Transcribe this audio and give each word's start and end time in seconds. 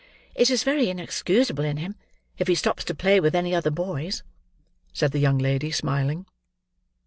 "It 0.33 0.49
is 0.49 0.63
very 0.63 0.89
inexcusable 0.89 1.63
in 1.63 1.77
him 1.77 1.93
if 2.39 2.47
he 2.47 2.55
stops 2.55 2.83
to 2.85 2.95
play 2.95 3.19
with 3.19 3.35
any 3.35 3.53
other 3.53 3.69
boys," 3.69 4.23
said 4.91 5.11
the 5.11 5.19
young 5.19 5.37
lady, 5.37 5.69
smiling. 5.69 6.25